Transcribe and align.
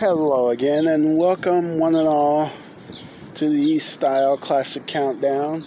Hello 0.00 0.48
again, 0.48 0.86
and 0.88 1.18
welcome 1.18 1.78
one 1.78 1.94
and 1.94 2.08
all 2.08 2.50
to 3.34 3.50
the 3.50 3.58
East 3.58 3.92
Style 3.92 4.38
Classic 4.38 4.86
Countdown 4.86 5.66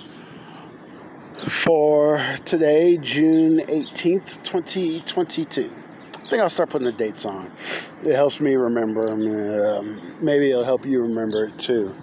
for 1.47 2.19
today, 2.43 2.97
June 2.97 3.59
18th, 3.59 4.43
2022. 4.43 5.71
I 6.15 6.19
think 6.29 6.41
I'll 6.41 6.49
start 6.49 6.71
putting 6.71 6.87
the 6.87 6.91
dates 6.91 7.25
on. 7.25 7.51
It 8.03 8.15
helps 8.15 8.39
me 8.39 8.55
remember. 8.55 9.07
Um, 9.11 10.17
maybe 10.19 10.49
it'll 10.49 10.63
help 10.63 10.83
you 10.83 11.03
remember 11.03 11.45
it 11.45 11.59
too. 11.59 11.93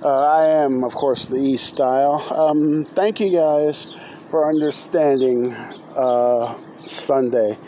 Uh, 0.00 0.28
I 0.28 0.46
am, 0.46 0.84
of 0.84 0.94
course, 0.94 1.24
the 1.24 1.40
East 1.40 1.66
Style. 1.66 2.24
Um, 2.32 2.84
thank 2.94 3.18
you 3.18 3.32
guys 3.32 3.88
for 4.30 4.48
understanding 4.48 5.52
uh, 5.96 6.56
Sunday 6.86 7.58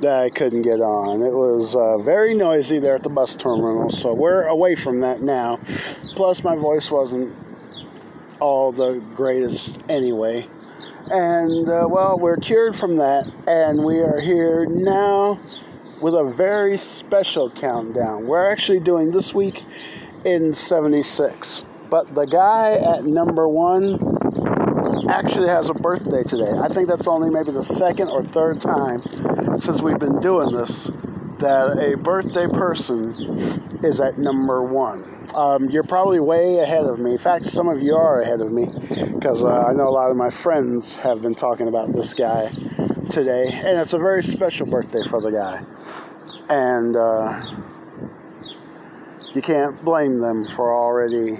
that 0.00 0.22
I 0.22 0.30
couldn't 0.30 0.62
get 0.62 0.80
on. 0.80 1.22
It 1.22 1.32
was 1.32 1.74
uh, 1.74 1.98
very 1.98 2.34
noisy 2.34 2.78
there 2.78 2.94
at 2.94 3.02
the 3.02 3.08
bus 3.08 3.36
terminal, 3.36 3.90
so 3.90 4.12
we're 4.12 4.44
away 4.44 4.74
from 4.74 5.00
that 5.00 5.22
now. 5.22 5.58
Plus, 6.14 6.44
my 6.44 6.56
voice 6.56 6.90
wasn't 6.90 7.34
all 8.40 8.72
the 8.72 9.02
greatest 9.14 9.78
anyway. 9.88 10.46
And, 11.10 11.68
uh, 11.68 11.86
well, 11.88 12.18
we're 12.18 12.36
cured 12.36 12.76
from 12.76 12.96
that, 12.96 13.30
and 13.46 13.84
we 13.84 14.00
are 14.00 14.20
here 14.20 14.66
now 14.66 15.40
with 16.00 16.14
a 16.14 16.24
very 16.24 16.76
special 16.76 17.50
countdown. 17.50 18.26
We're 18.26 18.50
actually 18.50 18.80
doing 18.80 19.10
this 19.10 19.32
week 19.32 19.64
in 20.24 20.52
76. 20.52 21.64
But 21.88 22.14
the 22.14 22.26
guy 22.26 22.74
at 22.74 23.04
number 23.04 23.48
one 23.48 24.05
actually 25.08 25.48
has 25.48 25.70
a 25.70 25.74
birthday 25.74 26.22
today. 26.22 26.50
I 26.50 26.68
think 26.68 26.88
that's 26.88 27.06
only 27.06 27.30
maybe 27.30 27.52
the 27.52 27.62
second 27.62 28.08
or 28.08 28.22
third 28.22 28.60
time 28.60 29.00
since 29.60 29.82
we've 29.82 29.98
been 29.98 30.20
doing 30.20 30.52
this 30.52 30.90
that 31.38 31.78
a 31.78 31.96
birthday 31.96 32.46
person 32.46 33.12
is 33.84 34.00
at 34.00 34.18
number 34.18 34.62
one. 34.62 35.28
Um, 35.34 35.68
you're 35.68 35.82
probably 35.82 36.18
way 36.18 36.58
ahead 36.58 36.84
of 36.86 36.98
me. 36.98 37.12
In 37.12 37.18
fact, 37.18 37.46
some 37.46 37.68
of 37.68 37.82
you 37.82 37.94
are 37.94 38.22
ahead 38.22 38.40
of 38.40 38.50
me 38.50 38.68
because 39.14 39.42
uh, 39.42 39.66
I 39.66 39.72
know 39.74 39.88
a 39.88 39.90
lot 39.90 40.10
of 40.10 40.16
my 40.16 40.30
friends 40.30 40.96
have 40.96 41.20
been 41.20 41.34
talking 41.34 41.68
about 41.68 41.92
this 41.92 42.14
guy 42.14 42.48
today, 43.10 43.48
and 43.52 43.78
it's 43.78 43.92
a 43.92 43.98
very 43.98 44.22
special 44.22 44.66
birthday 44.66 45.02
for 45.08 45.20
the 45.20 45.30
guy. 45.30 45.62
And 46.48 46.96
uh, 46.96 47.44
you 49.34 49.42
can't 49.42 49.84
blame 49.84 50.18
them 50.18 50.46
for 50.46 50.74
already 50.74 51.38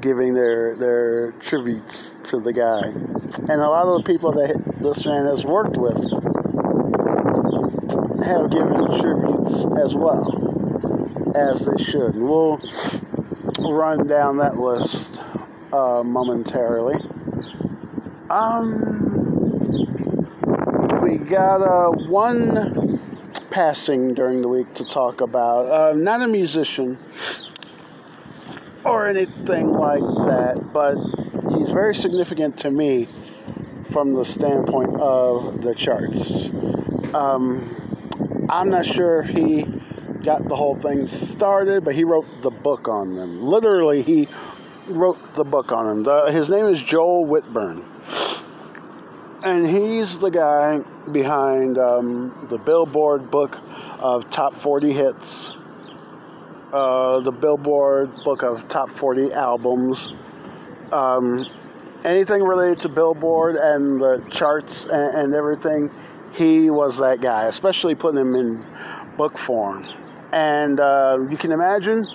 giving 0.00 0.34
their 0.34 0.76
their 0.76 1.32
tributes 1.32 2.14
to 2.24 2.40
the 2.40 2.52
guy. 2.52 2.82
And 2.84 3.60
a 3.60 3.68
lot 3.68 3.86
of 3.86 3.98
the 3.98 4.04
people 4.04 4.32
that 4.32 4.62
this 4.80 5.04
man 5.04 5.26
has 5.26 5.44
worked 5.44 5.76
with 5.76 5.96
have 8.24 8.50
given 8.50 9.00
tributes 9.00 9.66
as 9.82 9.94
well, 9.94 11.32
as 11.34 11.66
they 11.66 11.82
should. 11.82 12.14
And 12.14 12.28
we'll 12.28 12.60
run 13.58 14.06
down 14.06 14.38
that 14.38 14.56
list 14.56 15.20
uh, 15.72 16.02
momentarily. 16.02 17.00
Um, 18.30 19.06
we 21.02 21.18
got 21.18 21.62
uh, 21.62 21.90
one 22.08 23.00
passing 23.50 24.14
during 24.14 24.42
the 24.42 24.48
week 24.48 24.72
to 24.74 24.84
talk 24.84 25.20
about. 25.20 25.70
Uh, 25.70 25.92
not 25.94 26.22
a 26.22 26.28
musician, 26.28 26.98
or 28.86 29.06
anything 29.06 29.72
like 29.72 30.00
that, 30.00 30.72
but 30.72 30.96
he's 31.56 31.70
very 31.70 31.94
significant 31.94 32.56
to 32.58 32.70
me 32.70 33.08
from 33.90 34.14
the 34.14 34.24
standpoint 34.24 34.94
of 35.00 35.60
the 35.62 35.74
charts. 35.74 36.46
Um, 37.14 38.46
I'm 38.48 38.70
not 38.70 38.86
sure 38.86 39.22
if 39.22 39.28
he 39.28 39.64
got 40.22 40.48
the 40.48 40.56
whole 40.56 40.74
thing 40.74 41.06
started, 41.06 41.84
but 41.84 41.94
he 41.94 42.04
wrote 42.04 42.26
the 42.42 42.50
book 42.50 42.88
on 42.88 43.16
them. 43.16 43.42
Literally, 43.42 44.02
he 44.02 44.28
wrote 44.88 45.34
the 45.34 45.44
book 45.44 45.72
on 45.72 45.86
them. 45.86 46.02
The, 46.04 46.32
his 46.32 46.48
name 46.48 46.66
is 46.66 46.80
Joel 46.80 47.24
Whitburn. 47.24 47.84
And 49.42 49.66
he's 49.66 50.18
the 50.18 50.30
guy 50.30 50.78
behind 51.10 51.78
um, 51.78 52.46
the 52.50 52.58
Billboard 52.58 53.30
book 53.30 53.58
of 53.98 54.30
top 54.30 54.60
40 54.60 54.92
hits 54.92 55.50
uh, 56.76 57.20
the 57.20 57.32
Billboard 57.32 58.12
book 58.22 58.42
of 58.42 58.68
top 58.68 58.90
40 58.90 59.32
albums. 59.32 60.12
Um, 60.92 61.46
anything 62.04 62.42
related 62.42 62.80
to 62.80 62.90
Billboard 62.90 63.56
and 63.56 63.98
the 63.98 64.22
charts 64.30 64.84
and, 64.84 65.16
and, 65.16 65.34
everything, 65.34 65.90
he 66.32 66.68
was 66.68 66.98
that 66.98 67.22
guy, 67.22 67.46
especially 67.46 67.94
putting 67.94 68.16
them 68.16 68.34
in 68.34 68.64
book 69.16 69.38
form. 69.38 69.88
And 70.32 70.78
uh, 70.78 71.18
you 71.30 71.38
can 71.38 71.50
imagine 71.50 72.06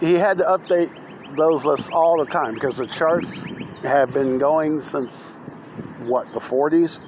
he 0.00 0.14
had 0.14 0.38
to 0.38 0.44
update 0.44 0.90
those 1.36 1.66
lists 1.66 1.90
all 1.92 2.18
the 2.18 2.30
time 2.30 2.54
because 2.54 2.78
the 2.78 2.86
charts 2.86 3.48
have 3.82 4.14
been 4.14 4.38
going 4.38 4.80
since 4.80 5.28
what, 5.98 6.32
the 6.32 6.40
40s? 6.40 7.00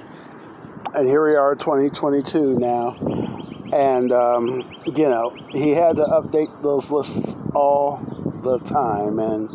And 0.93 1.07
here 1.07 1.27
we 1.27 1.33
are, 1.33 1.55
2022 1.55 2.59
now 2.59 3.42
and, 3.73 4.11
um, 4.11 4.75
you 4.85 5.09
know, 5.09 5.35
he 5.49 5.71
had 5.71 5.95
to 5.95 6.03
update 6.03 6.61
those 6.61 6.91
lists 6.91 7.35
all 7.55 7.97
the 8.43 8.59
time. 8.59 9.17
And 9.17 9.49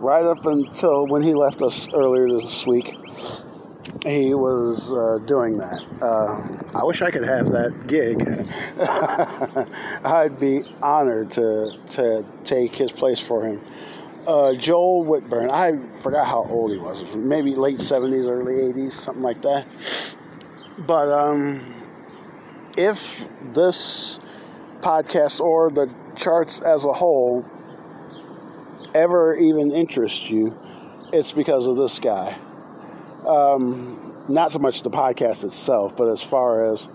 right 0.00 0.24
up 0.24 0.44
until 0.44 1.06
when 1.06 1.22
he 1.22 1.34
left 1.34 1.62
us 1.62 1.88
earlier 1.94 2.28
this 2.28 2.66
week, 2.66 2.96
he 4.04 4.34
was 4.34 4.92
uh, 4.92 5.18
doing 5.24 5.58
that. 5.58 5.84
Uh, 6.02 6.78
I 6.78 6.84
wish 6.84 7.00
I 7.00 7.10
could 7.10 7.24
have 7.24 7.52
that 7.52 7.86
gig. 7.86 8.26
I'd 10.04 10.40
be 10.40 10.62
honored 10.82 11.30
to 11.32 11.78
to 11.88 12.24
take 12.44 12.74
his 12.74 12.90
place 12.92 13.20
for 13.20 13.44
him. 13.44 13.60
Uh, 14.26 14.54
Joel 14.54 15.04
Whitburn. 15.04 15.50
I 15.50 15.78
forgot 16.00 16.26
how 16.26 16.44
old 16.44 16.72
he 16.72 16.78
was. 16.78 17.02
Maybe 17.14 17.54
late 17.54 17.80
seventies, 17.80 18.26
early 18.26 18.60
eighties, 18.60 18.98
something 18.98 19.22
like 19.22 19.42
that. 19.42 19.66
But 20.78 21.08
um, 21.08 21.79
if 22.76 23.28
this 23.52 24.18
podcast 24.80 25.40
or 25.40 25.70
the 25.70 25.92
charts 26.16 26.60
as 26.60 26.84
a 26.84 26.92
whole 26.92 27.44
ever 28.94 29.34
even 29.36 29.70
interests 29.70 30.30
you, 30.30 30.56
it's 31.12 31.32
because 31.32 31.66
of 31.66 31.76
this 31.76 31.98
guy. 31.98 32.36
Um, 33.26 34.24
not 34.28 34.52
so 34.52 34.58
much 34.58 34.82
the 34.82 34.90
podcast 34.90 35.44
itself, 35.44 35.96
but 35.96 36.08
as 36.08 36.22
far 36.22 36.72
as 36.72 36.88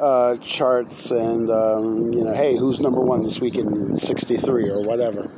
uh, 0.00 0.36
charts 0.38 1.10
and, 1.10 1.50
um, 1.50 2.12
you 2.12 2.24
know, 2.24 2.34
hey, 2.34 2.56
who's 2.56 2.80
number 2.80 3.00
one 3.00 3.22
this 3.22 3.40
week 3.40 3.56
in 3.56 3.96
63 3.96 4.70
or 4.70 4.82
whatever. 4.82 5.30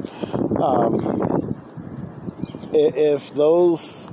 Um, 0.61 1.55
if 2.73 3.35
those 3.35 4.13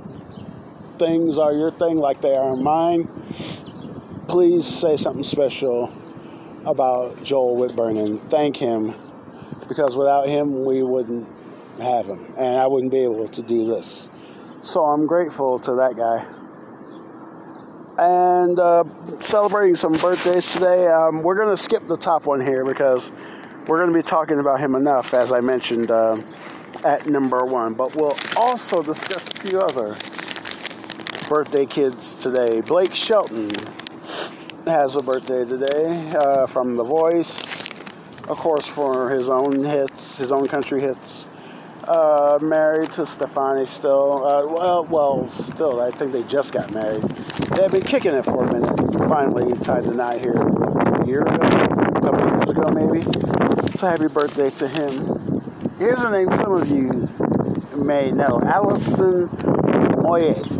things 0.98 1.38
are 1.38 1.52
your 1.52 1.70
thing 1.72 1.96
like 1.96 2.20
they 2.20 2.36
are 2.36 2.56
mine, 2.56 3.08
please 4.28 4.66
say 4.66 4.96
something 4.96 5.24
special 5.24 5.92
about 6.66 7.22
Joel 7.22 7.56
Whitburn 7.56 7.98
and 7.98 8.30
thank 8.30 8.56
him 8.56 8.94
because 9.68 9.96
without 9.96 10.28
him, 10.28 10.64
we 10.64 10.82
wouldn't 10.82 11.28
have 11.80 12.06
him 12.06 12.24
and 12.36 12.58
I 12.58 12.66
wouldn't 12.66 12.92
be 12.92 13.00
able 13.00 13.28
to 13.28 13.42
do 13.42 13.66
this. 13.66 14.08
So 14.60 14.84
I'm 14.84 15.06
grateful 15.06 15.58
to 15.60 15.74
that 15.74 15.96
guy. 15.96 16.26
And 17.96 18.58
uh, 18.58 18.84
celebrating 19.20 19.76
some 19.76 19.92
birthdays 19.92 20.52
today. 20.52 20.88
Um, 20.88 21.22
we're 21.22 21.36
going 21.36 21.54
to 21.54 21.62
skip 21.62 21.86
the 21.86 21.96
top 21.96 22.26
one 22.26 22.44
here 22.44 22.64
because 22.64 23.10
we're 23.68 23.78
going 23.78 23.92
to 23.92 23.94
be 23.94 24.02
talking 24.02 24.40
about 24.40 24.58
him 24.58 24.74
enough, 24.74 25.14
as 25.14 25.30
I 25.30 25.40
mentioned 25.40 25.90
uh, 25.90 26.20
at 26.84 27.06
number 27.06 27.44
one. 27.44 27.74
But 27.74 27.94
we'll 27.94 28.16
also 28.36 28.82
discuss 28.82 29.28
a 29.28 29.36
few 29.36 29.60
other 29.60 29.96
birthday 31.28 31.66
kids 31.66 32.16
today. 32.16 32.62
Blake 32.62 32.94
Shelton 32.94 33.52
has 34.66 34.96
a 34.96 35.02
birthday 35.02 35.44
today 35.44 36.10
uh, 36.16 36.46
from 36.46 36.76
The 36.76 36.84
Voice, 36.84 37.42
of 38.28 38.38
course, 38.38 38.66
for 38.66 39.10
his 39.10 39.28
own 39.28 39.62
hits, 39.62 40.16
his 40.16 40.32
own 40.32 40.48
country 40.48 40.80
hits. 40.80 41.28
Uh, 41.84 42.38
married 42.40 42.90
to 42.92 43.04
Stefani 43.04 43.66
still. 43.66 44.24
Uh, 44.24 44.46
well, 44.46 44.84
well, 44.86 45.30
still, 45.30 45.80
I 45.82 45.90
think 45.90 46.12
they 46.12 46.22
just 46.22 46.52
got 46.52 46.70
married. 46.70 47.02
They've 47.02 47.70
been 47.70 47.82
kicking 47.82 48.14
it 48.14 48.24
for 48.24 48.44
a 48.44 48.52
minute. 48.52 49.08
Finally, 49.08 49.52
tied 49.58 49.84
the 49.84 49.92
knot 49.92 50.20
here 50.20 50.32
a 50.32 51.06
year 51.06 51.20
ago, 51.20 51.34
a 51.34 52.00
couple 52.00 52.26
years 52.26 52.50
ago, 52.50 52.70
maybe. 52.70 53.02
So 53.76 53.86
happy 53.86 54.08
birthday 54.08 54.48
to 54.48 54.68
him. 54.68 55.42
Here's 55.78 56.00
a 56.00 56.10
name 56.10 56.30
some 56.36 56.54
of 56.54 56.70
you 56.70 57.10
may 57.76 58.10
know: 58.10 58.40
Alison 58.42 59.28
Moyet. 59.98 60.50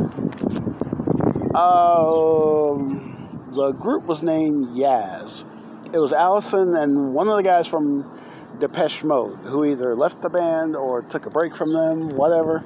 Um 1.55 3.14
the 3.55 3.73
group 3.73 4.05
was 4.05 4.23
named 4.23 4.69
Yaz. 4.69 5.45
It 5.93 5.99
was 5.99 6.13
Allison 6.13 6.75
and 6.75 7.15
one 7.15 7.29
of 7.29 7.37
the 7.37 7.43
guys 7.43 7.67
from 7.67 8.11
Depeche 8.59 9.05
Mode 9.05 9.39
who 9.45 9.65
either 9.65 9.95
left 9.95 10.23
the 10.23 10.29
band 10.29 10.75
or 10.75 11.03
took 11.03 11.27
a 11.27 11.31
break 11.31 11.55
from 11.55 11.73
them, 11.73 12.17
whatever. 12.17 12.65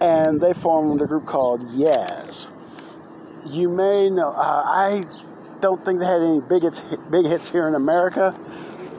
And 0.00 0.40
they 0.40 0.52
formed 0.52 1.00
a 1.00 1.06
group 1.06 1.26
called 1.26 1.66
Yaz. 1.70 2.48
You 3.48 3.68
may 3.68 4.10
know, 4.10 4.28
uh, 4.28 4.62
I 4.64 5.04
don't 5.60 5.82
think 5.84 6.00
they 6.00 6.06
had 6.06 6.20
any 6.20 6.40
big 6.40 6.62
hits, 6.62 6.84
big 7.10 7.24
hits 7.24 7.50
here 7.50 7.66
in 7.68 7.74
America, 7.74 8.38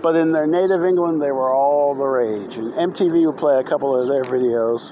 But 0.02 0.16
in 0.18 0.34
their 0.34 0.48
native 0.48 0.84
England, 0.84 1.22
they 1.22 1.32
were 1.32 1.54
all 1.54 1.96
the 1.96 2.06
rage. 2.06 2.58
And 2.58 2.74
MTV 2.74 3.26
would 3.26 3.38
play 3.38 3.58
a 3.58 3.64
couple 3.64 3.96
of 3.96 4.10
their 4.10 4.24
videos. 4.24 4.92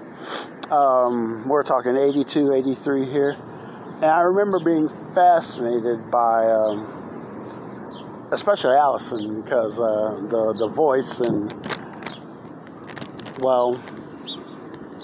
Um, 0.72 1.48
we're 1.50 1.64
talking 1.64 1.98
82, 1.98 2.54
83 2.54 3.06
here. 3.06 3.38
And 4.02 4.10
I 4.10 4.22
remember 4.22 4.60
being 4.60 4.90
fascinated 5.14 6.10
by, 6.10 6.48
um, 6.48 8.28
especially 8.32 8.76
Allison, 8.76 9.42
because 9.42 9.80
uh, 9.80 10.20
the, 10.28 10.54
the 10.54 10.68
voice 10.68 11.20
and, 11.20 11.54
well, 13.38 13.80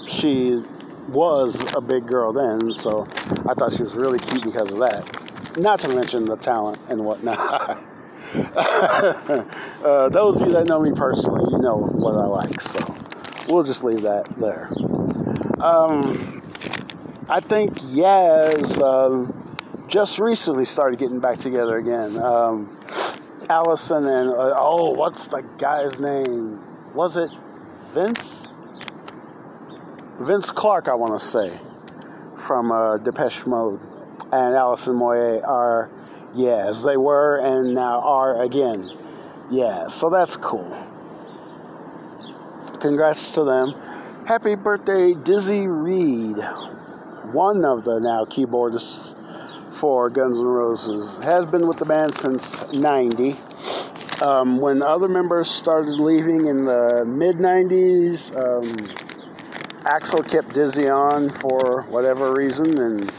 she 0.04 0.64
was 1.06 1.64
a 1.76 1.80
big 1.80 2.08
girl 2.08 2.32
then, 2.32 2.72
so 2.72 3.06
I 3.48 3.54
thought 3.54 3.72
she 3.72 3.84
was 3.84 3.94
really 3.94 4.18
cute 4.18 4.42
because 4.42 4.68
of 4.72 4.78
that. 4.78 5.56
Not 5.56 5.78
to 5.80 5.94
mention 5.94 6.24
the 6.24 6.36
talent 6.36 6.78
and 6.88 7.04
whatnot. 7.04 7.80
uh, 8.34 10.08
those 10.08 10.40
of 10.40 10.48
you 10.48 10.52
that 10.54 10.66
know 10.66 10.80
me 10.80 10.90
personally, 10.90 11.46
you 11.52 11.58
know 11.58 11.76
what 11.76 12.16
I 12.16 12.26
like, 12.26 12.60
so 12.60 12.96
we'll 13.48 13.62
just 13.62 13.84
leave 13.84 14.02
that 14.02 14.26
there. 14.40 14.72
Um, 15.64 16.37
I 17.30 17.40
think 17.40 17.74
Yaz 17.78 18.80
um, 18.80 19.56
just 19.86 20.18
recently 20.18 20.64
started 20.64 20.98
getting 20.98 21.20
back 21.20 21.38
together 21.38 21.76
again. 21.76 22.16
Um, 22.16 22.78
Alison 23.50 24.06
and, 24.06 24.30
uh, 24.30 24.54
oh, 24.56 24.92
what's 24.92 25.28
the 25.28 25.42
guy's 25.58 25.98
name? 25.98 26.62
Was 26.94 27.16
it 27.16 27.30
Vince? 27.92 28.46
Vince 30.20 30.50
Clarke, 30.50 30.88
I 30.88 30.94
want 30.94 31.20
to 31.20 31.24
say, 31.24 31.60
from 32.36 32.72
uh, 32.72 32.96
Depeche 32.98 33.46
Mode, 33.46 33.80
and 34.32 34.54
Alison 34.54 34.94
Moyet 34.94 35.46
are 35.46 35.90
Yes, 36.34 36.82
they 36.82 36.96
were 36.96 37.38
and 37.38 37.74
now 37.74 38.00
are 38.00 38.42
again. 38.42 38.90
Yeah, 39.50 39.88
so 39.88 40.10
that's 40.10 40.36
cool. 40.36 40.76
Congrats 42.80 43.32
to 43.32 43.44
them. 43.44 43.74
Happy 44.26 44.54
birthday, 44.54 45.14
Dizzy 45.14 45.66
Reed, 45.66 46.36
one 47.32 47.64
of 47.64 47.84
the 47.84 48.00
now 48.00 48.24
keyboardists 48.24 49.14
for 49.72 50.10
Guns 50.10 50.38
N' 50.38 50.44
Roses. 50.44 51.18
Has 51.22 51.46
been 51.46 51.66
with 51.66 51.78
the 51.78 51.84
band 51.84 52.14
since 52.14 52.66
90. 52.72 53.36
Um, 54.20 54.58
when 54.58 54.82
other 54.82 55.08
members 55.08 55.48
started 55.48 55.92
leaving 55.92 56.46
in 56.46 56.64
the 56.64 57.04
mid 57.06 57.36
90s, 57.36 58.30
um, 58.36 58.64
Axl 59.84 60.28
kept 60.28 60.54
Dizzy 60.54 60.88
on 60.88 61.30
for 61.30 61.82
whatever 61.82 62.34
reason, 62.34 62.78
and 62.78 63.12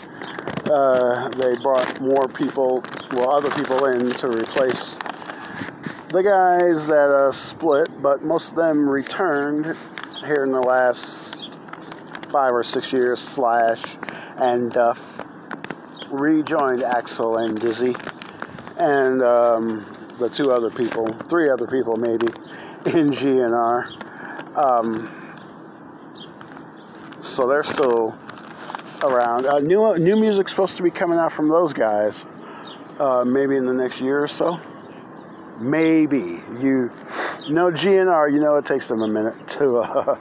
uh, 0.69 1.29
they 1.29 1.55
brought 1.57 2.01
more 2.01 2.27
people, 2.27 2.83
well, 3.11 3.31
other 3.31 3.49
people 3.51 3.85
in 3.85 4.11
to 4.15 4.27
replace 4.27 4.95
the 6.09 6.21
guys 6.23 6.87
that 6.87 7.09
uh, 7.11 7.31
split, 7.31 7.89
but 8.01 8.23
most 8.23 8.49
of 8.49 8.55
them 8.55 8.89
returned 8.89 9.77
here 10.25 10.43
in 10.43 10.51
the 10.51 10.59
last 10.59 11.28
five 12.29 12.53
or 12.53 12.63
six 12.63 12.93
years. 12.93 13.19
Slash 13.19 13.83
and 14.37 14.71
Duff 14.71 15.25
rejoined 16.09 16.81
Axl 16.81 17.43
and 17.43 17.59
Dizzy, 17.59 17.95
and 18.77 19.21
um, 19.21 19.85
the 20.17 20.29
two 20.29 20.51
other 20.51 20.69
people, 20.69 21.07
three 21.07 21.49
other 21.49 21.67
people 21.67 21.97
maybe, 21.97 22.27
in 22.97 23.09
GNR. 23.09 24.57
Um, 24.57 25.15
so 27.21 27.47
they're 27.47 27.63
still 27.63 28.17
around. 29.03 29.45
Uh, 29.45 29.59
new 29.59 29.97
new 29.97 30.15
music's 30.15 30.51
supposed 30.51 30.77
to 30.77 30.83
be 30.83 30.91
coming 30.91 31.19
out 31.19 31.31
from 31.31 31.49
those 31.49 31.73
guys, 31.73 32.25
uh, 32.99 33.23
maybe 33.25 33.55
in 33.55 33.65
the 33.65 33.73
next 33.73 34.01
year 34.01 34.23
or 34.23 34.27
so. 34.27 34.59
Maybe 35.59 36.41
you 36.59 36.91
know 37.49 37.71
GNR. 37.71 38.31
You 38.31 38.39
know 38.39 38.55
it 38.55 38.65
takes 38.65 38.87
them 38.87 39.01
a 39.01 39.07
minute 39.07 39.47
to 39.49 39.77
uh, 39.77 40.17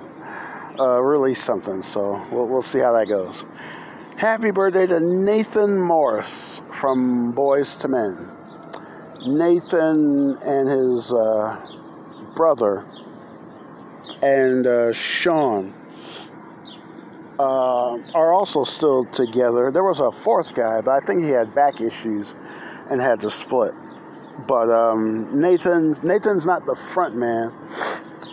uh, 0.78 1.02
release 1.02 1.42
something, 1.42 1.82
so 1.82 2.24
we'll, 2.30 2.46
we'll 2.46 2.62
see 2.62 2.78
how 2.78 2.92
that 2.92 3.08
goes. 3.08 3.44
Happy 4.16 4.50
birthday 4.50 4.86
to 4.86 5.00
Nathan 5.00 5.78
Morris 5.78 6.60
from 6.70 7.32
Boyz 7.32 7.84
II 7.84 7.90
Men. 7.90 8.32
Nathan 9.26 10.38
and 10.42 10.68
his 10.68 11.12
uh, 11.12 11.56
brother 12.34 12.84
and 14.22 14.66
uh, 14.66 14.92
Sean 14.92 15.74
uh, 17.38 17.98
are 18.14 18.32
also 18.32 18.64
still 18.64 19.04
together. 19.04 19.70
There 19.70 19.84
was 19.84 20.00
a 20.00 20.10
fourth 20.10 20.54
guy, 20.54 20.80
but 20.80 21.02
I 21.02 21.06
think 21.06 21.22
he 21.22 21.30
had 21.30 21.54
back 21.54 21.80
issues 21.80 22.34
and 22.90 23.00
had 23.00 23.20
to 23.20 23.30
split. 23.30 23.74
But 24.46 24.70
um, 24.70 25.40
Nathan's 25.40 26.02
Nathan's 26.02 26.46
not 26.46 26.64
the 26.64 26.76
front 26.76 27.16
man 27.16 27.52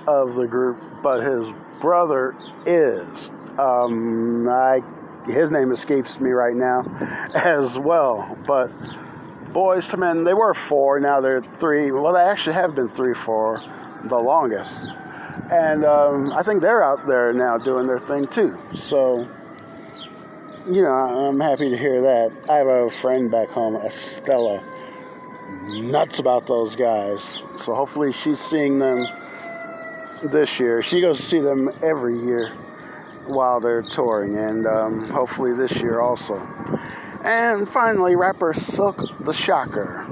of 0.08 0.36
the 0.36 0.48
group, 0.48 0.82
but 1.02 1.22
his 1.22 1.52
brother 1.86 2.36
is. 2.66 3.30
Um, 3.60 4.50
I 4.50 4.82
his 5.28 5.52
name 5.52 5.72
escapes 5.72 6.20
me 6.20 6.32
right 6.32 6.56
now 6.56 6.84
as 7.36 7.78
well. 7.78 8.36
But 8.48 8.72
Boyz 9.54 9.94
II 9.94 10.00
Men, 10.00 10.24
they 10.24 10.34
were 10.34 10.56
four. 10.56 11.00
Now 11.00 11.22
they're 11.22 11.44
three. 11.44 11.92
Well, 11.92 12.14
they 12.14 12.22
actually 12.22 12.54
have 12.54 12.74
been 12.74 12.88
three 12.88 13.14
for 13.14 13.64
the 14.06 14.18
longest 14.18 14.94
and 15.52 15.86
um, 15.86 16.32
I 16.34 16.42
think 16.42 16.62
they're 16.62 16.84
out 16.84 17.06
there 17.06 17.32
now 17.34 17.58
doing 17.58 17.88
their 17.88 18.00
thing 18.00 18.28
too. 18.28 18.60
So, 18.74 19.28
you 20.68 20.82
know, 20.82 20.92
I'm 20.92 21.40
happy 21.40 21.70
to 21.70 21.78
hear 21.78 22.02
that. 22.02 22.32
I 22.50 22.58
have 22.58 22.68
a 22.68 22.90
friend 22.90 23.30
back 23.30 23.50
home, 23.50 23.76
Estella, 23.76 24.64
nuts 25.68 26.20
about 26.20 26.48
those 26.48 26.76
guys. 26.76 27.42
So 27.60 27.76
hopefully 27.76 28.12
she's 28.12 28.40
seeing 28.40 28.80
them 28.80 29.06
this 30.30 30.60
year. 30.60 30.82
She 30.82 31.02
goes 31.02 31.18
to 31.18 31.24
see 31.24 31.40
them 31.40 31.72
every 31.82 32.18
year 32.18 32.54
while 33.28 33.60
they're 33.60 33.82
touring, 33.82 34.38
and 34.38 34.68
um, 34.68 35.08
hopefully 35.10 35.54
this 35.54 35.82
year 35.82 36.00
also. 36.00 36.38
And 37.24 37.68
finally, 37.68 38.16
rapper 38.16 38.54
Silkk 38.54 39.26
the 39.26 39.34
Shocker 39.34 40.08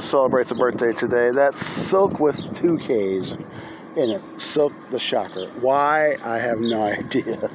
celebrates 0.00 0.50
a 0.50 0.54
birthday 0.54 0.92
today. 0.92 1.30
That's 1.30 1.62
Silkk 1.62 2.18
with 2.18 2.52
two 2.52 2.78
Ks 2.78 3.32
in 3.96 4.10
it. 4.10 4.22
Silkk 4.36 4.72
the 4.90 4.98
Shocker. 4.98 5.50
Why? 5.60 6.16
I 6.24 6.38
have 6.38 6.60
no 6.60 6.82
idea. 6.82 7.50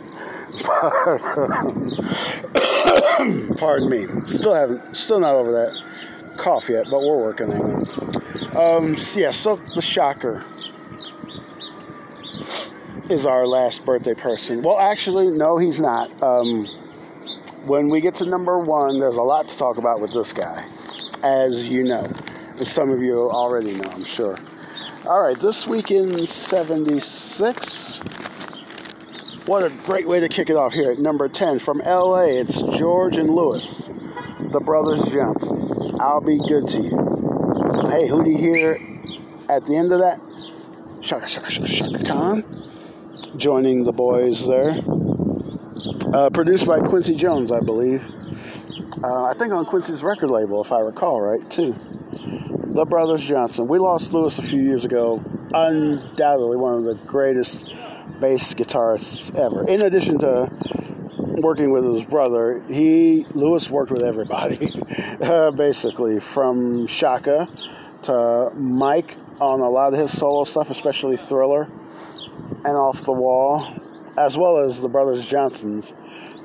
Pardon 3.58 3.90
me. 3.90 4.08
Still 4.28 4.54
haven't, 4.54 4.96
still 4.96 5.20
not 5.20 5.36
over 5.36 5.52
that 5.52 6.38
cough 6.38 6.70
yet, 6.70 6.86
but 6.90 7.02
we're 7.02 7.18
working 7.18 7.52
on 7.52 7.82
it. 7.82 8.56
Um, 8.56 8.96
yeah, 9.16 9.32
Silkk 9.32 9.76
the 9.76 9.82
Shocker 9.82 10.46
is 13.10 13.26
our 13.26 13.48
last 13.48 13.84
birthday 13.86 14.14
person. 14.14 14.62
Well, 14.62 14.78
actually, 14.78 15.32
no, 15.32 15.58
he's 15.58 15.80
not. 15.80 16.12
Um, 16.22 16.68
when 17.66 17.90
we 17.90 18.02
get 18.02 18.16
to 18.16 18.26
number 18.26 18.60
one, 18.60 19.00
there's 19.00 19.16
a 19.16 19.22
lot 19.22 19.50
to 19.50 19.58
talk 19.58 19.78
about 19.78 20.00
with 20.00 20.14
this 20.14 20.32
guy, 20.32 20.66
as 21.24 21.68
you 21.68 21.84
know. 21.84 22.12
As 22.60 22.72
some 22.72 22.92
of 22.92 23.02
you 23.02 23.30
already 23.30 23.76
know, 23.76 23.90
I'm 23.90 24.04
sure. 24.04 24.38
All 25.06 25.22
right, 25.22 25.40
this 25.40 25.66
week 25.66 25.90
in 25.92 26.28
76. 26.28 27.98
What 29.48 29.64
a 29.64 29.72
great 29.86 30.08
way 30.08 30.20
to 30.20 30.30
kick 30.30 30.52
it 30.52 30.56
off 30.56 30.74
here 30.74 30.92
at 30.92 31.00
number 31.00 31.28
10 31.28 31.58
from 31.60 31.80
LA. 31.80 32.26
It's 32.26 32.62
George 32.78 33.18
and 33.18 33.30
Lewis, 33.30 33.90
the 34.52 34.60
Brothers 34.60 35.02
Johnson. 35.12 35.96
I'll 36.00 36.22
be 36.22 36.38
good 36.38 36.68
to 36.68 36.82
you. 36.82 37.90
Hey, 37.90 38.08
who 38.08 38.24
do 38.24 38.30
you 38.30 38.38
hear 38.38 38.78
at 39.50 39.66
the 39.66 39.76
end 39.76 39.92
of 39.92 40.00
that? 40.00 40.22
Chaka 41.02 41.26
Chaka 41.28 41.50
Chaka 41.50 41.68
Chaka 41.68 42.04
Khan 42.04 42.59
joining 43.38 43.84
the 43.84 43.94
boys 43.94 44.48
there. 44.48 44.80
Uh, 46.14 46.30
produced 46.32 46.66
by 46.66 46.80
Quincy 46.80 47.16
Jones, 47.16 47.52
I 47.52 47.60
believe. 47.60 48.06
Uh, 49.04 49.24
I 49.26 49.34
think 49.34 49.54
on 49.54 49.66
Quincy's 49.66 50.04
record 50.04 50.30
label, 50.30 50.62
if 50.62 50.72
I 50.72 50.80
recall 50.80 51.22
right, 51.22 51.50
too 51.50 51.76
the 52.74 52.86
Brothers 52.86 53.26
Johnson. 53.26 53.68
We 53.68 53.80
lost 53.80 54.14
Lewis 54.14 54.38
a 54.38 54.42
few 54.42 54.62
years 54.62 54.86
ago. 54.86 55.24
Undoubtedly 55.54 56.56
one 56.56 56.76
of 56.76 56.84
the 56.84 56.96
greatest 57.06 57.66
bass 58.20 58.54
guitarists 58.54 59.36
ever. 59.38 59.68
In 59.68 59.84
addition 59.84 60.20
to 60.20 60.52
working 61.42 61.72
with 61.72 61.84
his 61.84 62.06
brother, 62.06 62.64
he 62.70 63.26
Lewis 63.32 63.70
worked 63.70 63.92
with 63.92 64.04
everybody, 64.04 64.80
uh, 65.22 65.52
basically 65.52 66.20
from 66.20 66.86
Chaka 66.88 67.50
to 68.04 68.52
Mike 68.56 69.18
on 69.42 69.62
a 69.62 69.70
lot 69.70 69.94
of 69.94 70.00
his 70.00 70.16
solo 70.16 70.44
stuff, 70.44 70.70
especially 70.70 71.18
Thriller 71.18 71.68
and 72.66 72.76
Off 72.76 73.04
the 73.04 73.12
Wall, 73.12 73.68
as 74.18 74.38
well 74.38 74.58
as 74.58 74.82
the 74.82 74.90
Brothers 74.90 75.26
Johnson's 75.26 75.94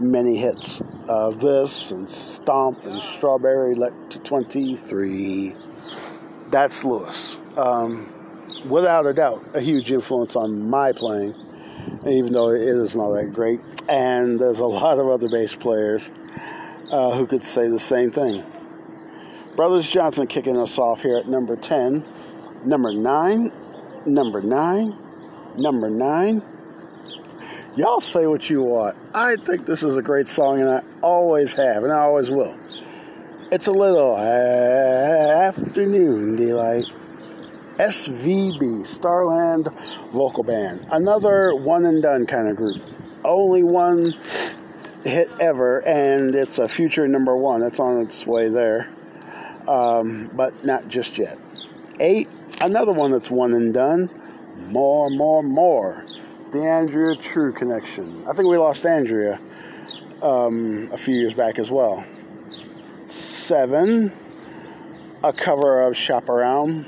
many 0.00 0.36
hits. 0.36 0.82
Uh, 1.08 1.30
this 1.30 1.90
and 1.90 2.08
Stomp 2.08 2.84
and 2.86 3.02
Strawberry 3.02 3.74
Letter 3.74 4.18
23 4.22 5.54
that's 6.50 6.84
Lewis. 6.84 7.36
Um, 7.56 8.12
without 8.68 9.06
a 9.06 9.12
doubt, 9.12 9.44
a 9.54 9.60
huge 9.60 9.90
influence 9.90 10.36
on 10.36 10.70
my 10.70 10.92
playing, 10.92 11.34
even 12.06 12.32
though 12.32 12.50
it 12.50 12.62
isn't 12.62 13.00
that 13.00 13.32
great. 13.32 13.60
And 13.88 14.38
there's 14.38 14.60
a 14.60 14.66
lot 14.66 15.00
of 15.00 15.08
other 15.08 15.28
bass 15.28 15.56
players 15.56 16.12
uh, 16.92 17.10
who 17.10 17.26
could 17.26 17.42
say 17.42 17.68
the 17.68 17.80
same 17.80 18.10
thing. 18.12 18.46
Brothers 19.56 19.90
Johnson 19.90 20.28
kicking 20.28 20.56
us 20.56 20.78
off 20.78 21.00
here 21.00 21.18
at 21.18 21.26
number 21.26 21.56
10 21.56 22.04
Number 22.64 22.94
nine, 22.94 23.52
number 24.06 24.40
nine, 24.40 24.96
number 25.56 25.90
nine. 25.90 26.42
Y'all 27.76 28.00
say 28.00 28.26
what 28.26 28.48
you 28.48 28.62
want. 28.62 28.96
I 29.12 29.36
think 29.36 29.66
this 29.66 29.82
is 29.82 29.96
a 29.96 30.02
great 30.02 30.28
song, 30.28 30.60
and 30.60 30.70
I 30.70 30.82
always 31.02 31.54
have, 31.54 31.82
and 31.82 31.92
I 31.92 31.98
always 31.98 32.30
will. 32.30 32.56
It's 33.50 33.66
a 33.66 33.72
little 33.72 34.16
afternoon 35.44 36.36
delight. 36.36 36.86
SVB, 37.78 38.86
Starland 38.86 39.68
Vocal 40.12 40.44
Band. 40.44 40.86
Another 40.92 41.54
one 41.56 41.84
and 41.84 42.00
done 42.00 42.26
kind 42.26 42.46
of 42.46 42.56
group. 42.56 42.80
Only 43.24 43.64
one 43.64 44.12
hit 45.04 45.30
ever, 45.40 45.80
and 45.80 46.34
it's 46.34 46.58
a 46.58 46.68
future 46.68 47.08
number 47.08 47.36
one. 47.36 47.62
It's 47.62 47.80
on 47.80 48.00
its 48.02 48.26
way 48.26 48.48
there, 48.48 48.88
um, 49.66 50.30
but 50.32 50.64
not 50.64 50.88
just 50.88 51.18
yet. 51.18 51.38
Eight, 51.98 52.28
another 52.60 52.92
one 52.92 53.10
that's 53.10 53.30
one 53.30 53.52
and 53.54 53.74
done. 53.74 54.08
More, 54.56 55.10
more, 55.10 55.42
more. 55.42 56.04
The 56.50 56.62
Andrea 56.62 57.16
True 57.16 57.52
connection. 57.52 58.24
I 58.26 58.32
think 58.32 58.48
we 58.48 58.56
lost 58.56 58.86
Andrea 58.86 59.40
um, 60.22 60.88
a 60.92 60.96
few 60.96 61.14
years 61.14 61.34
back 61.34 61.58
as 61.58 61.70
well. 61.70 62.04
Seven, 63.08 64.12
a 65.22 65.32
cover 65.32 65.82
of 65.82 65.96
Shop 65.96 66.28
Around, 66.28 66.86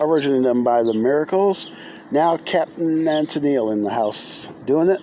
originally 0.00 0.42
done 0.42 0.62
by 0.62 0.82
The 0.82 0.94
Miracles. 0.94 1.66
Now 2.10 2.36
Captain 2.36 3.06
and 3.08 3.26
Tennille 3.26 3.72
in 3.72 3.82
the 3.82 3.90
house 3.90 4.48
doing 4.64 4.88
it. 4.88 5.00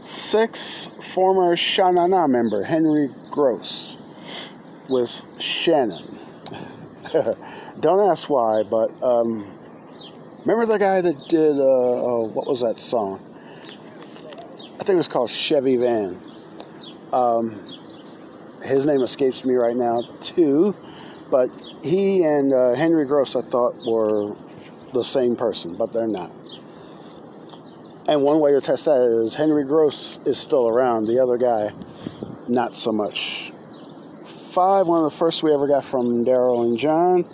Six, 0.00 0.88
former 1.00 1.56
Sha 1.56 1.90
Na 1.90 2.06
Na 2.06 2.26
member 2.26 2.62
Henry 2.62 3.10
Gross 3.30 3.96
with 4.88 5.22
Shannon. 5.38 6.18
Don't 7.80 8.10
ask 8.10 8.28
why, 8.28 8.62
but 8.62 8.90
um, 9.02 9.55
remember 10.46 10.72
the 10.72 10.78
guy 10.78 11.00
that 11.00 11.28
did, 11.28 11.58
uh, 11.58 11.62
oh, 11.62 12.30
what 12.32 12.46
was 12.46 12.60
that 12.60 12.78
song? 12.78 13.20
I 14.62 14.78
think 14.78 14.90
it 14.90 14.96
was 14.96 15.08
called 15.08 15.28
Chevy 15.28 15.76
Van. 15.76 16.22
Um, 17.12 17.60
his 18.62 18.86
name 18.86 19.02
escapes 19.02 19.44
me 19.44 19.54
right 19.54 19.76
now, 19.76 20.02
too, 20.20 20.74
but 21.30 21.50
he 21.82 22.22
and 22.22 22.52
uh, 22.52 22.74
Henry 22.74 23.04
Gross, 23.06 23.34
I 23.34 23.40
thought, 23.40 23.74
were 23.84 24.36
the 24.94 25.02
same 25.02 25.34
person, 25.34 25.74
but 25.74 25.92
they're 25.92 26.06
not. 26.06 26.30
And 28.08 28.22
one 28.22 28.38
way 28.38 28.52
to 28.52 28.60
test 28.60 28.84
that 28.84 29.00
is 29.00 29.34
Henry 29.34 29.64
Gross 29.64 30.20
is 30.24 30.38
still 30.38 30.68
around. 30.68 31.06
The 31.06 31.18
other 31.18 31.38
guy, 31.38 31.72
not 32.46 32.76
so 32.76 32.92
much. 32.92 33.52
Five, 34.24 34.86
one 34.86 35.04
of 35.04 35.10
the 35.10 35.16
first 35.16 35.42
we 35.42 35.52
ever 35.52 35.66
got 35.66 35.84
from 35.84 36.24
Daryl 36.24 36.64
and 36.64 36.78
John. 36.78 37.26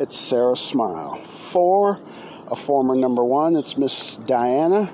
It's 0.00 0.16
Sara 0.16 0.56
Smile. 0.56 1.24
Four, 1.24 2.00
a 2.52 2.56
former 2.56 2.94
number 2.94 3.24
one. 3.24 3.56
It's 3.56 3.78
Miss 3.78 4.18
Diana 4.18 4.92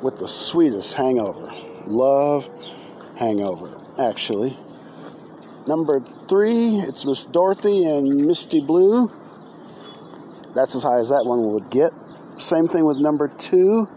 with 0.00 0.16
the 0.16 0.28
sweetest 0.28 0.94
hangover. 0.94 1.52
Love 1.86 2.48
hangover, 3.16 3.80
actually. 3.98 4.56
Number 5.66 6.00
three, 6.28 6.76
it's 6.76 7.04
Miss 7.04 7.26
Dorothy 7.26 7.84
and 7.84 8.24
Misty 8.24 8.60
Blue. 8.60 9.10
That's 10.54 10.76
as 10.76 10.84
high 10.84 11.00
as 11.00 11.08
that 11.08 11.26
one 11.26 11.52
would 11.52 11.68
get. 11.68 11.92
Same 12.36 12.68
thing 12.68 12.84
with 12.84 12.98
number 12.98 13.26
two. 13.26 13.88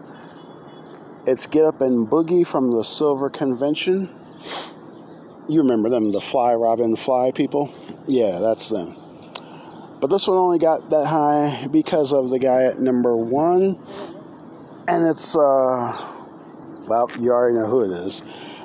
It's 1.27 1.45
Get 1.45 1.65
Up 1.65 1.81
and 1.81 2.07
Boogie 2.07 2.45
from 2.45 2.71
the 2.71 2.83
Silver 2.83 3.29
Convention. 3.29 4.09
You 5.47 5.59
remember 5.61 5.89
them, 5.89 6.09
the 6.09 6.19
Fly 6.19 6.55
Robin 6.55 6.95
Fly 6.95 7.29
people? 7.31 7.71
Yeah, 8.07 8.39
that's 8.39 8.69
them. 8.69 9.00
But 10.01 10.09
this 10.09 10.27
one 10.27 10.37
only 10.37 10.59
got 10.59 10.89
that 10.89 11.05
high 11.05 11.67
because 11.67 12.11
of 12.11 12.29
the 12.29 12.39
guy 12.39 12.63
at 12.63 12.79
number 12.79 13.15
one. 13.15 13.79
And 14.87 15.05
it's, 15.05 15.35
uh, 15.35 16.15
well, 16.87 17.09
you 17.19 17.31
already 17.31 17.55
know 17.55 17.67
who 17.67 17.83
it 17.83 17.91
is. 17.91 18.21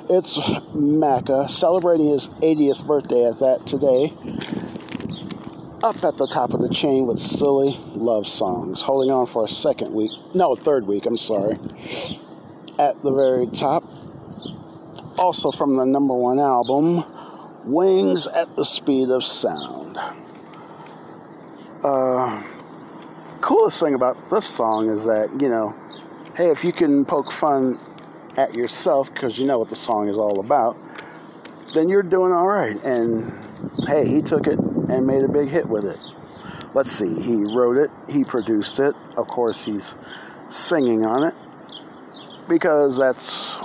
It's 0.09 0.37
Macca 0.75 1.49
celebrating 1.49 2.07
his 2.07 2.29
80th 2.29 2.85
birthday 2.85 3.25
at 3.25 3.39
that 3.39 3.67
today. 3.67 4.13
Up 5.83 6.03
at 6.03 6.17
the 6.17 6.27
top 6.27 6.53
of 6.53 6.61
the 6.61 6.69
chain 6.69 7.05
with 7.05 7.19
silly 7.19 7.79
love 7.93 8.27
songs, 8.27 8.81
holding 8.81 9.11
on 9.11 9.27
for 9.27 9.45
a 9.45 9.47
second 9.47 9.93
week. 9.93 10.11
No, 10.33 10.55
third 10.55 10.87
week, 10.87 11.05
I'm 11.05 11.17
sorry 11.17 11.59
at 12.79 13.01
the 13.01 13.11
very 13.11 13.47
top. 13.47 13.83
Also 15.17 15.51
from 15.51 15.75
the 15.75 15.85
number 15.85 16.13
one 16.13 16.39
album, 16.39 17.03
Wings 17.65 18.27
at 18.27 18.55
the 18.55 18.65
Speed 18.65 19.09
of 19.09 19.23
Sound. 19.23 19.86
Uh, 21.83 22.43
coolest 23.41 23.79
thing 23.79 23.93
about 23.93 24.29
this 24.29 24.45
song 24.45 24.89
is 24.89 25.05
that, 25.05 25.29
you 25.39 25.49
know, 25.49 25.75
hey, 26.35 26.49
if 26.49 26.63
you 26.63 26.71
can 26.71 27.05
poke 27.05 27.31
fun 27.31 27.79
at 28.35 28.55
yourself 28.55 29.13
because 29.13 29.37
you 29.37 29.45
know 29.45 29.59
what 29.59 29.69
the 29.69 29.75
song 29.75 30.07
is 30.07 30.17
all 30.17 30.39
about, 30.39 30.77
then 31.73 31.89
you're 31.89 32.03
doing 32.03 32.31
all 32.31 32.47
right. 32.47 32.83
And 32.83 33.31
hey, 33.87 34.07
he 34.07 34.21
took 34.21 34.47
it 34.47 34.59
and 34.59 35.05
made 35.05 35.23
a 35.23 35.27
big 35.27 35.49
hit 35.49 35.67
with 35.67 35.85
it. 35.85 35.99
Let's 36.73 36.91
see, 36.91 37.19
he 37.21 37.43
wrote 37.43 37.77
it, 37.77 37.91
he 38.09 38.23
produced 38.23 38.79
it, 38.79 38.95
of 39.15 39.27
course, 39.27 39.63
he's 39.63 39.95
singing 40.49 41.05
on 41.05 41.23
it 41.23 41.35
because 42.47 42.97
that's 42.97 43.55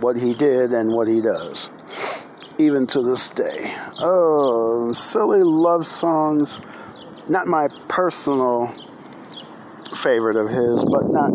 what 0.00 0.16
he 0.16 0.34
did 0.34 0.72
and 0.72 0.92
what 0.92 1.06
he 1.06 1.20
does, 1.20 1.70
even 2.58 2.86
to 2.88 3.02
this 3.02 3.30
day. 3.30 3.74
Oh, 3.98 4.92
silly 4.92 5.42
love 5.42 5.86
songs. 5.86 6.58
Not 7.32 7.46
my 7.46 7.68
personal 7.88 8.74
favorite 10.02 10.36
of 10.36 10.50
his, 10.50 10.84
but 10.84 11.08
not 11.08 11.30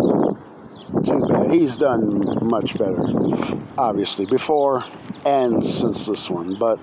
too 1.04 1.26
bad. 1.28 1.50
He's 1.50 1.76
done 1.76 2.46
much 2.48 2.78
better, 2.78 3.02
obviously, 3.80 4.28
before 4.28 4.84
and 5.26 5.66
since 5.66 6.06
this 6.06 6.30
one. 6.30 6.54
But, 6.60 6.80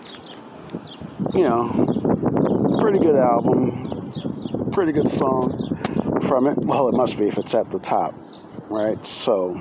you 1.33 1.45
know, 1.45 2.79
pretty 2.81 2.99
good 2.99 3.15
album, 3.15 4.73
pretty 4.73 4.91
good 4.91 5.09
song 5.09 6.21
from 6.23 6.49
it. 6.49 6.59
Well, 6.59 6.89
it 6.89 6.95
must 6.97 7.17
be 7.17 7.29
if 7.29 7.39
it's 7.39 7.55
at 7.55 7.71
the 7.71 7.79
top 7.79 8.17
right? 8.69 9.07
So, 9.07 9.61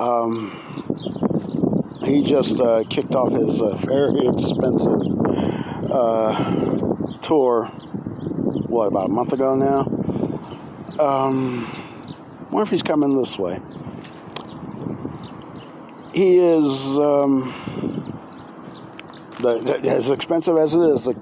um, 0.00 0.50
he 2.02 2.22
just 2.24 2.58
uh, 2.58 2.82
kicked 2.90 3.14
off 3.14 3.32
his 3.32 3.60
uh, 3.60 3.76
very 3.76 4.26
expensive 4.26 5.00
uh, 5.92 7.18
tour, 7.20 7.70
what, 8.68 8.86
about 8.86 9.06
a 9.06 9.12
month 9.12 9.32
ago 9.32 9.54
now? 9.54 9.80
Um, 11.02 11.66
wonder 12.50 12.62
if 12.62 12.70
he's 12.70 12.82
coming 12.82 13.16
this 13.16 13.38
way. 13.38 13.60
He 16.12 16.38
is, 16.38 16.98
um, 16.98 18.22
as 19.42 20.10
expensive 20.10 20.56
as 20.56 20.74
it 20.74 20.80
is, 20.80 21.04
the, 21.04 21.14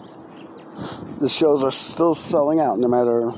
the 1.21 1.29
shows 1.29 1.63
are 1.63 1.71
still 1.71 2.15
selling 2.15 2.61
out 2.61 2.79
no 2.79 2.89
matter 2.89 3.31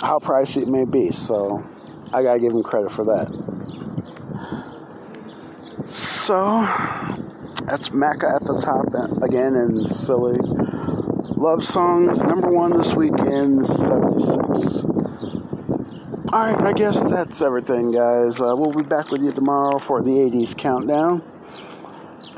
how 0.00 0.18
pricey 0.18 0.62
it 0.62 0.68
may 0.68 0.84
be. 0.84 1.12
So, 1.12 1.64
I 2.12 2.22
gotta 2.22 2.40
give 2.40 2.52
him 2.52 2.62
credit 2.62 2.90
for 2.90 3.04
that. 3.04 3.28
So 5.86 6.62
that's 7.66 7.90
Macca 7.90 8.36
at 8.36 8.44
the 8.44 8.58
top 8.60 9.22
again 9.22 9.54
and 9.54 9.86
silly 9.86 10.38
love 11.40 11.64
songs 11.64 12.22
number 12.22 12.50
one 12.50 12.76
this 12.76 12.92
week 12.94 13.18
in 13.18 13.64
76. 13.64 14.84
All 16.32 16.44
right, 16.44 16.60
I 16.60 16.74
guess 16.74 17.00
that's 17.08 17.40
everything, 17.40 17.92
guys. 17.92 18.38
Uh, 18.38 18.54
we'll 18.54 18.74
be 18.74 18.82
back 18.82 19.10
with 19.10 19.22
you 19.22 19.32
tomorrow 19.32 19.78
for 19.78 20.02
the 20.02 20.10
80s 20.10 20.54
countdown. 20.54 21.22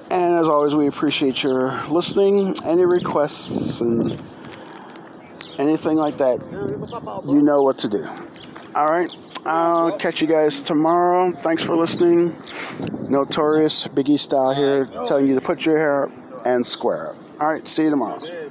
And 0.09 0.39
as 0.39 0.49
always, 0.49 0.77
we 0.77 0.87
appreciate 0.87 1.43
your 1.43 1.85
listening. 1.89 2.55
Any 2.65 2.85
requests 2.85 3.81
and 3.81 4.23
anything 5.59 5.97
like 5.97 6.19
that, 6.19 6.41
you 7.27 7.43
know 7.43 7.63
what 7.63 7.79
to 7.79 7.89
do. 7.89 8.09
All 8.77 8.87
right. 8.87 9.11
I'll 9.45 9.99
catch 9.99 10.21
you 10.21 10.29
guys 10.29 10.63
tomorrow. 10.63 11.33
Thanks 11.43 11.65
for 11.65 11.75
listening. 11.75 12.37
Notorious 13.09 13.89
Biggie 13.89 14.19
style 14.19 14.55
here, 14.55 14.85
telling 15.05 15.27
you 15.27 15.35
to 15.35 15.41
put 15.41 15.67
your 15.67 15.77
hair 15.77 16.05
up 16.05 16.47
and 16.47 16.65
square 16.65 17.11
up. 17.11 17.17
All 17.41 17.49
right, 17.49 17.67
see 17.67 17.83
you 17.83 17.91
tomorrow. 17.91 18.42